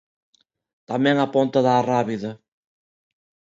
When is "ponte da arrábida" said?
1.35-2.31